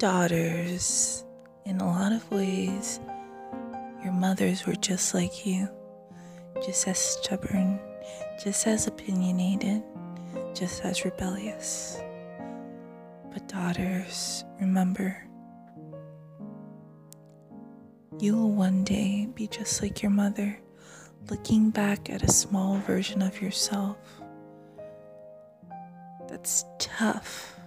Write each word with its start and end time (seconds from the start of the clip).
daughters, 0.00 1.26
in 1.66 1.78
a 1.78 1.86
lot 1.86 2.10
of 2.10 2.28
ways, 2.32 3.00
your 4.02 4.14
mothers 4.14 4.66
were 4.66 4.74
just 4.76 5.12
like 5.12 5.44
you, 5.44 5.68
just 6.64 6.88
as 6.88 6.98
stubborn, 6.98 7.78
just 8.42 8.66
as 8.66 8.86
opinionated, 8.86 9.82
just 10.54 10.82
as 10.86 11.04
rebellious. 11.04 12.00
But, 13.30 13.46
daughters, 13.46 14.42
remember, 14.58 15.22
you 18.18 18.38
will 18.38 18.52
one 18.52 18.84
day 18.84 19.28
be 19.34 19.48
just 19.48 19.82
like 19.82 20.00
your 20.02 20.12
mother, 20.12 20.58
looking 21.28 21.68
back 21.68 22.08
at 22.08 22.22
a 22.22 22.32
small 22.32 22.78
version 22.78 23.20
of 23.20 23.42
yourself. 23.42 23.98
That's 26.26 26.64
tough, 26.78 27.59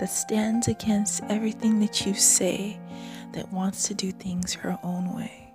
that 0.00 0.10
stands 0.10 0.68
against 0.68 1.22
everything 1.28 1.80
that 1.80 2.06
you 2.06 2.14
say, 2.14 2.78
that 3.32 3.52
wants 3.52 3.88
to 3.88 3.94
do 3.94 4.12
things 4.12 4.52
her 4.52 4.78
own 4.82 5.16
way. 5.16 5.52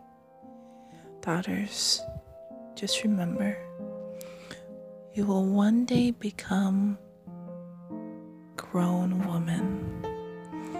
Daughters, 1.21 2.01
just 2.75 3.03
remember, 3.03 3.57
you 5.13 5.25
will 5.25 5.45
one 5.45 5.85
day 5.85 6.11
become 6.11 6.97
grown 8.55 9.25
woman, 9.27 10.03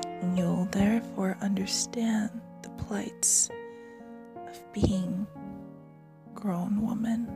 and 0.04 0.38
you'll 0.38 0.68
therefore 0.72 1.38
understand 1.42 2.30
the 2.64 2.70
plights 2.84 3.50
of 4.48 4.74
being 4.74 5.26
grown 6.34 6.82
woman. 6.82 7.28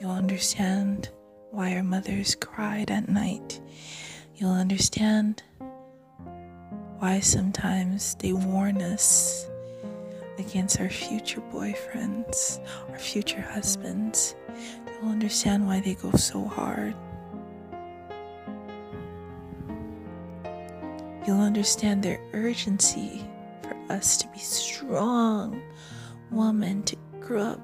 You'll 0.00 0.10
understand 0.12 1.10
why 1.50 1.74
our 1.76 1.82
mothers 1.82 2.34
cried 2.34 2.90
at 2.90 3.08
night. 3.08 3.60
You'll 4.40 4.52
understand 4.52 5.42
why 6.98 7.20
sometimes 7.20 8.14
they 8.14 8.32
warn 8.32 8.80
us 8.80 9.46
against 10.38 10.80
our 10.80 10.88
future 10.88 11.42
boyfriends, 11.52 12.58
our 12.88 12.98
future 12.98 13.42
husbands. 13.42 14.34
You'll 14.86 15.10
understand 15.10 15.66
why 15.66 15.80
they 15.80 15.92
go 15.92 16.12
so 16.12 16.42
hard. 16.42 16.94
You'll 21.26 21.42
understand 21.42 22.02
their 22.02 22.18
urgency 22.32 23.22
for 23.60 23.76
us 23.92 24.16
to 24.16 24.28
be 24.28 24.38
strong 24.38 25.60
women, 26.30 26.82
to 26.84 26.96
grow 27.20 27.42
up 27.42 27.60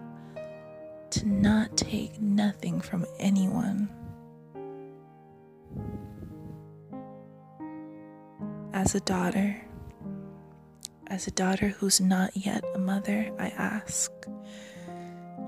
to 1.08 1.26
not 1.26 1.74
take 1.78 2.20
nothing 2.20 2.82
from 2.82 3.06
anyone. 3.18 3.88
As 8.76 8.94
a 8.94 9.00
daughter, 9.00 9.56
as 11.06 11.26
a 11.26 11.30
daughter 11.30 11.68
who's 11.68 11.98
not 11.98 12.36
yet 12.36 12.62
a 12.74 12.78
mother, 12.78 13.32
I 13.38 13.48
ask. 13.56 14.12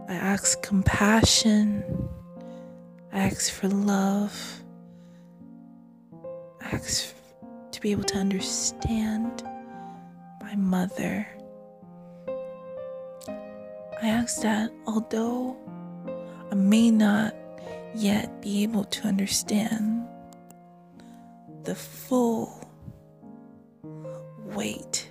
I 0.09 0.15
ask 0.15 0.62
compassion. 0.62 1.84
I 3.12 3.19
ask 3.19 3.53
for 3.53 3.69
love. 3.69 4.62
I 6.62 6.71
ask 6.73 7.15
to 7.73 7.81
be 7.83 7.93
able 7.93 8.05
to 8.05 8.17
understand 8.17 9.43
my 10.41 10.56
mother 10.56 11.29
I 14.01 14.09
ask 14.09 14.41
that 14.41 14.73
although 14.87 15.55
I 16.51 16.55
may 16.55 16.91
not 16.91 17.34
yet 17.95 18.41
be 18.41 18.62
able 18.62 18.84
to 18.84 19.09
understand 19.09 20.06
the 21.65 21.75
full 21.75 22.68
weight 24.54 25.09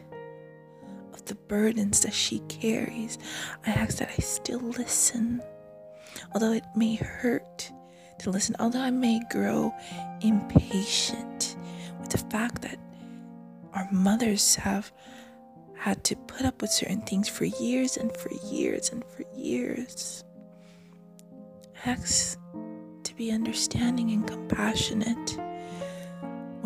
of 1.14 1.26
the 1.26 1.36
burdens 1.36 2.02
that 2.02 2.14
she 2.14 2.40
carries, 2.48 3.18
I 3.66 3.72
ask 3.72 3.98
that 3.98 4.10
I 4.18 4.22
still 4.22 4.60
listen. 4.60 5.42
Although 6.34 6.54
it 6.54 6.66
may 6.76 6.96
hurt 6.96 7.72
to 8.20 8.30
listen, 8.30 8.56
although 8.60 8.82
I 8.82 8.92
may 8.92 9.22
grow 9.30 9.74
impatient 10.22 11.56
with 12.00 12.10
the 12.10 12.18
fact 12.18 12.62
that 12.64 12.80
our 13.74 13.88
mothers 13.92 14.56
have 14.56 14.92
had 15.76 16.04
to 16.06 16.16
put 16.16 16.44
up 16.46 16.62
with 16.62 16.72
certain 16.72 17.02
things 17.02 17.30
for 17.30 17.46
years 17.46 17.98
and 17.98 18.16
for 18.18 18.32
years 18.52 18.90
and 18.90 19.04
for 19.06 19.24
years. 19.36 20.24
Ask 21.86 22.40
to 23.04 23.16
be 23.16 23.32
understanding 23.32 24.12
and 24.12 24.28
compassionate 24.28 25.37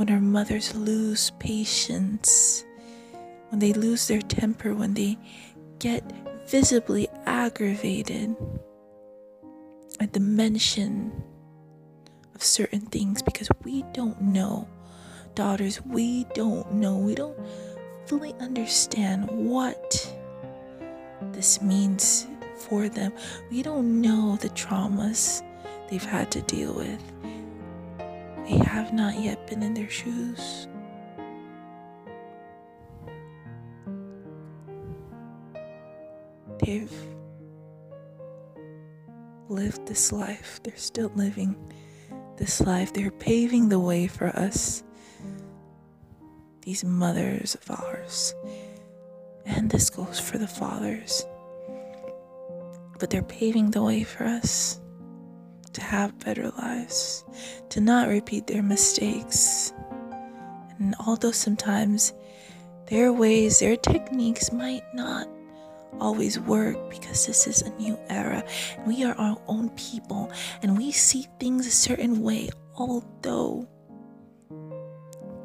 when 0.01 0.09
our 0.09 0.19
mothers 0.19 0.73
lose 0.73 1.29
patience, 1.37 2.65
when 3.49 3.59
they 3.59 3.71
lose 3.71 4.07
their 4.07 4.19
temper, 4.19 4.73
when 4.73 4.95
they 4.95 5.15
get 5.77 6.01
visibly 6.47 7.07
aggravated 7.27 8.35
at 9.99 10.11
the 10.13 10.19
mention 10.19 11.11
of 12.33 12.41
certain 12.41 12.81
things 12.81 13.21
because 13.21 13.47
we 13.63 13.83
don't 13.93 14.19
know. 14.19 14.67
Daughters, 15.35 15.79
we 15.85 16.23
don't 16.33 16.73
know. 16.73 16.97
We 16.97 17.13
don't 17.13 17.37
fully 18.07 18.33
understand 18.39 19.29
what 19.29 20.15
this 21.31 21.61
means 21.61 22.25
for 22.57 22.89
them. 22.89 23.13
We 23.51 23.61
don't 23.61 24.01
know 24.01 24.35
the 24.41 24.49
traumas 24.49 25.43
they've 25.91 26.03
had 26.03 26.31
to 26.31 26.41
deal 26.41 26.73
with. 26.73 27.10
We 28.51 28.57
have 28.65 28.91
not 28.91 29.17
yet 29.17 29.47
been 29.47 29.63
in 29.63 29.73
their 29.73 29.89
shoes. 29.89 30.67
They've 36.59 36.91
lived 39.47 39.87
this 39.87 40.11
life. 40.11 40.59
They're 40.63 40.75
still 40.75 41.11
living 41.15 41.55
this 42.35 42.59
life. 42.59 42.91
They're 42.91 43.09
paving 43.09 43.69
the 43.69 43.79
way 43.79 44.07
for 44.07 44.27
us 44.27 44.83
these 46.63 46.83
mothers 46.83 47.55
of 47.55 47.71
ours. 47.79 48.35
And 49.45 49.69
this 49.69 49.89
goes 49.89 50.19
for 50.19 50.37
the 50.37 50.47
fathers. 50.47 51.25
But 52.99 53.11
they're 53.11 53.23
paving 53.23 53.71
the 53.71 53.81
way 53.81 54.03
for 54.03 54.25
us 54.25 54.81
to 55.73 55.81
have 55.81 56.19
better 56.19 56.49
lives, 56.51 57.23
to 57.69 57.81
not 57.81 58.07
repeat 58.07 58.47
their 58.47 58.63
mistakes. 58.63 59.73
And 60.79 60.95
although 61.05 61.31
sometimes 61.31 62.13
their 62.87 63.13
ways, 63.13 63.59
their 63.59 63.77
techniques 63.77 64.51
might 64.51 64.83
not 64.93 65.27
always 65.99 66.39
work 66.39 66.89
because 66.89 67.25
this 67.25 67.47
is 67.47 67.61
a 67.61 67.69
new 67.77 67.97
era 68.09 68.43
and 68.77 68.87
we 68.87 69.03
are 69.03 69.13
our 69.15 69.37
own 69.47 69.69
people 69.71 70.31
and 70.61 70.77
we 70.77 70.91
see 70.91 71.27
things 71.39 71.67
a 71.67 71.71
certain 71.71 72.21
way, 72.21 72.49
although 72.75 73.67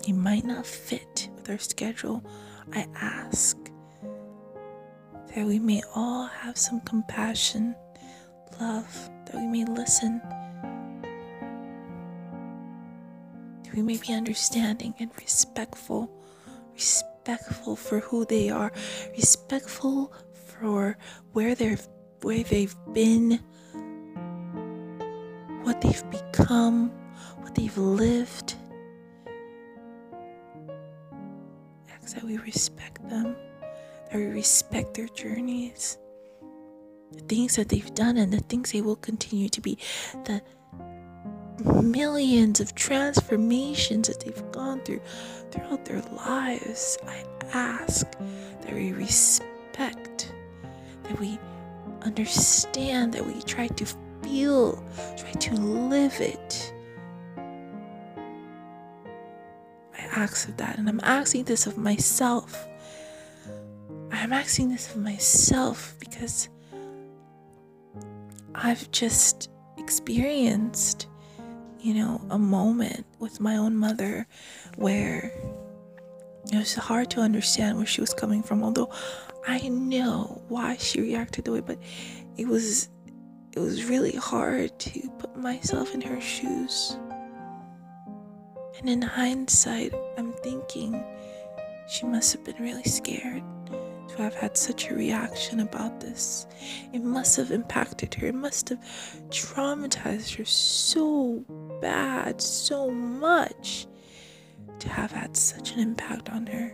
it 0.07 0.15
might 0.15 0.45
not 0.45 0.67
fit 0.67 1.29
with 1.37 1.51
our 1.51 1.59
schedule, 1.59 2.25
I 2.73 2.87
ask 2.95 3.57
that 5.35 5.47
we 5.47 5.59
may 5.59 5.83
all 5.95 6.27
have 6.27 6.57
some 6.57 6.81
compassion, 6.81 7.75
love, 8.61 9.11
that 9.27 9.35
we 9.35 9.47
may 9.47 9.65
listen, 9.65 10.21
that 13.65 13.75
we 13.75 13.83
may 13.83 13.97
be 13.97 14.13
understanding 14.13 14.95
and 14.99 15.11
respectful, 15.19 16.11
respectful 16.75 17.77
for 17.77 18.01
who 18.01 18.25
they 18.25 18.49
are, 18.51 18.73
respectful 19.17 20.13
for 20.33 20.97
where 21.33 21.55
they've 21.55 21.87
where 22.23 22.43
they've 22.43 22.75
been, 22.93 23.39
what 25.63 25.81
they've 25.81 26.11
become, 26.11 26.91
what 27.41 27.55
they've 27.55 27.77
lived. 27.77 28.55
That 32.15 32.23
we 32.23 32.39
respect 32.39 33.07
them, 33.11 33.37
that 34.11 34.15
we 34.15 34.27
respect 34.27 34.95
their 34.95 35.09
journeys, 35.09 35.99
the 37.17 37.23
things 37.25 37.57
that 37.57 37.69
they've 37.69 37.95
done, 37.95 38.17
and 38.17 38.33
the 38.33 38.41
things 38.41 38.73
they 38.73 38.83
will 38.83 38.97
continue 38.97 39.49
to 39.49 39.61
be, 39.61 39.79
the 40.25 40.43
millions 41.83 42.61
of 42.61 42.75
transformations 42.75 44.09
that 44.09 44.21
they've 44.21 44.53
gone 44.53 44.81
through 44.81 45.01
throughout 45.51 45.85
their 45.85 46.03
lives. 46.27 46.99
I 47.07 47.25
ask 47.53 48.07
that 48.63 48.73
we 48.73 48.93
respect, 48.93 50.33
that 51.05 51.19
we 51.19 51.39
understand, 52.03 53.15
that 53.15 53.27
we 53.27 53.41
try 53.43 53.69
to 53.69 53.87
feel, 54.23 54.83
try 55.17 55.33
to 55.33 55.55
live 55.55 56.21
it 56.21 56.73
I 59.97 60.23
ask 60.23 60.49
of 60.49 60.57
that. 60.59 60.79
And 60.79 60.89
I'm 60.89 61.01
asking 61.03 61.45
this 61.45 61.67
of 61.67 61.77
myself. 61.77 62.67
I'm 64.11 64.33
asking 64.33 64.71
this 64.71 64.95
of 64.95 65.03
myself 65.03 65.95
because 65.99 66.49
I've 68.55 68.91
just 68.91 69.51
experienced, 69.77 71.07
you 71.81 71.95
know, 71.95 72.21
a 72.31 72.39
moment 72.39 73.07
with 73.19 73.41
my 73.41 73.57
own 73.57 73.77
mother 73.77 74.27
where 74.77 75.33
it 76.53 76.57
was 76.57 76.75
hard 76.75 77.11
to 77.11 77.21
understand 77.21 77.77
where 77.77 77.87
she 77.87 78.01
was 78.01 78.15
coming 78.15 78.43
from, 78.43 78.63
although 78.63 78.91
I 79.47 79.69
know 79.69 80.43
why 80.49 80.77
she 80.77 81.01
reacted 81.01 81.45
the 81.45 81.53
way, 81.53 81.61
but 81.61 81.79
it 82.37 82.47
was 82.47 82.89
it 83.53 83.61
was 83.61 83.87
really 83.87 84.13
hard 84.13 84.79
to 84.79 85.11
put 85.19 85.35
myself 85.37 85.95
in 85.95 86.03
her 86.03 86.21
shoes. 86.21 86.99
And 88.79 88.89
in 88.89 89.01
hindsight, 89.01 89.95
I'm 90.19 90.33
thinking 90.35 91.03
she 91.89 92.05
must 92.05 92.35
have 92.35 92.45
been 92.45 92.57
really 92.63 92.85
scared 92.85 93.43
have 94.23 94.35
had 94.35 94.57
such 94.57 94.91
a 94.91 94.95
reaction 94.95 95.61
about 95.61 96.01
this. 96.01 96.47
It 96.93 97.03
must 97.03 97.37
have 97.37 97.51
impacted 97.51 98.15
her. 98.15 98.29
It 98.29 98.35
must 98.35 98.71
have 98.71 98.81
traumatized 99.29 100.37
her 100.37 100.45
so 100.45 101.45
bad, 101.81 102.41
so 102.41 102.91
much 102.91 103.87
to 104.79 104.89
have 104.89 105.13
had 105.13 105.37
such 105.37 105.73
an 105.73 105.81
impact 105.81 106.31
on 106.31 106.47
her. 106.47 106.73